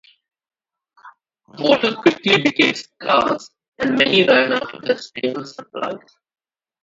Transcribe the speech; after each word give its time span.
Water 1.59 1.93
quickly 1.93 2.41
became 2.41 2.73
scarce 2.73 3.51
and 3.77 3.99
many 3.99 4.25
ran 4.27 4.51
out 4.51 4.73
of 4.73 4.81
their 4.81 4.97
staple 4.97 5.45
supplies. 5.45 5.99